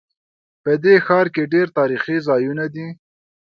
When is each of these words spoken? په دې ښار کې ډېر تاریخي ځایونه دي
په 0.63 0.71
دې 0.83 0.95
ښار 1.05 1.27
کې 1.35 1.43
ډېر 1.53 1.67
تاریخي 1.77 2.17
ځایونه 2.27 2.65
دي 2.75 2.87